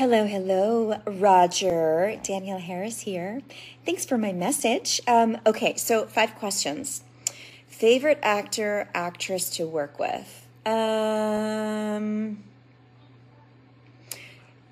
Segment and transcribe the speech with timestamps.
[0.00, 2.18] Hello, hello, Roger.
[2.22, 3.42] Danielle Harris here.
[3.84, 4.98] Thanks for my message.
[5.06, 7.02] Um, okay, so five questions.
[7.66, 10.48] Favorite actor, actress to work with?
[10.64, 12.42] Um,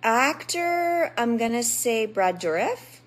[0.03, 3.01] actor, I'm gonna say Brad Dourif.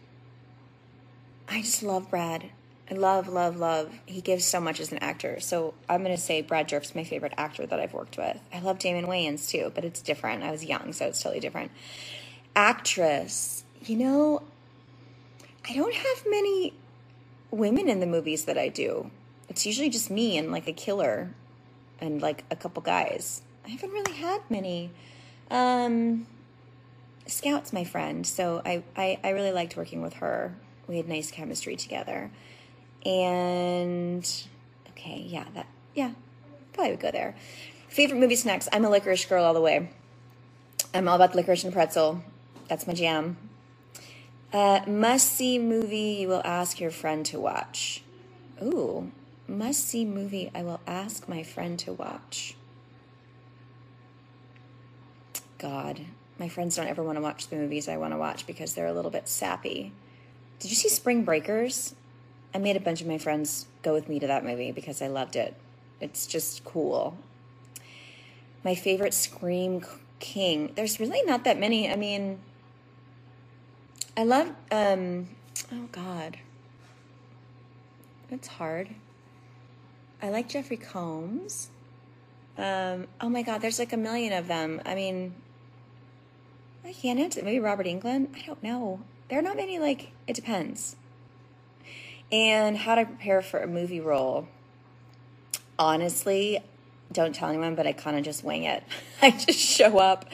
[1.49, 2.51] I just love Brad.
[2.91, 3.89] I love, love, love.
[4.05, 5.39] He gives so much as an actor.
[5.39, 8.37] So I'm going to say Brad Dourif's my favorite actor that I've worked with.
[8.53, 10.43] I love Damon Wayans too, but it's different.
[10.43, 11.71] I was young, so it's totally different.
[12.53, 14.43] Actress, you know,
[15.67, 16.73] I don't have many
[17.49, 19.09] women in the movies that I do.
[19.47, 21.33] It's usually just me and like a killer
[22.01, 23.41] and like a couple guys.
[23.65, 24.91] I haven't really had many.
[25.49, 26.27] Um,
[27.25, 30.55] Scout's my friend, so I, I, I really liked working with her.
[30.87, 32.31] We had nice chemistry together.
[33.05, 34.27] And
[34.89, 36.11] okay, yeah, that yeah,
[36.73, 37.35] probably would go there.
[37.87, 38.69] Favorite movie snacks?
[38.71, 39.89] I'm a licorice girl all the way.
[40.93, 42.23] I'm all about the licorice and pretzel.
[42.67, 43.37] That's my jam.
[44.53, 48.03] Uh, must see movie you will ask your friend to watch.
[48.61, 49.11] Ooh,
[49.47, 52.55] must see movie I will ask my friend to watch.
[55.57, 56.01] God,
[56.39, 58.87] my friends don't ever want to watch the movies I want to watch because they're
[58.87, 59.93] a little bit sappy.
[60.59, 61.95] Did you see Spring Breakers?
[62.53, 65.07] I made a bunch of my friends go with me to that movie because I
[65.07, 65.55] loved it.
[65.99, 67.17] It's just cool.
[68.63, 69.85] My favorite Scream
[70.19, 70.71] King.
[70.75, 71.89] There's really not that many.
[71.89, 72.39] I mean,
[74.17, 75.29] I love, um,
[75.71, 76.37] oh God.
[78.29, 78.89] It's hard.
[80.21, 81.69] I like Jeffrey Combs.
[82.57, 84.81] Um, oh my God, there's like a million of them.
[84.85, 85.33] I mean,
[86.83, 87.41] I can't answer.
[87.43, 88.35] Maybe Robert Englund?
[88.35, 89.01] I don't know.
[89.29, 90.97] There are not many, like, it depends
[92.31, 94.47] and how to prepare for a movie role.
[95.77, 96.59] Honestly,
[97.11, 98.83] don't tell anyone, but I kind of just wing it.
[99.21, 100.25] I just show up.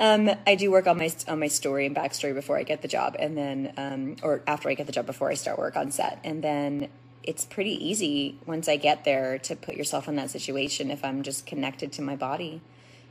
[0.00, 2.88] Um, I do work on my on my story and backstory before I get the
[2.88, 5.90] job, and then um, or after I get the job before I start work on
[5.90, 6.88] set, and then
[7.24, 10.90] it's pretty easy once I get there to put yourself in that situation.
[10.90, 12.60] If I'm just connected to my body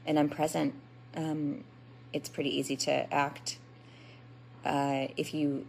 [0.05, 0.73] and I'm present,
[1.15, 1.65] um,
[2.13, 3.57] it's pretty easy to act
[4.65, 5.67] uh, if you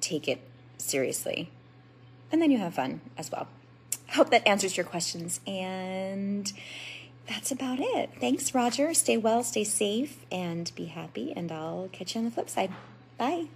[0.00, 0.40] take it
[0.78, 1.50] seriously
[2.32, 3.48] and then you have fun as well.
[4.08, 5.40] I hope that answers your questions.
[5.46, 6.52] And
[7.28, 8.10] that's about it.
[8.20, 8.94] Thanks, Roger.
[8.94, 11.32] Stay well, stay safe, and be happy.
[11.34, 12.70] And I'll catch you on the flip side.
[13.18, 13.46] Bye.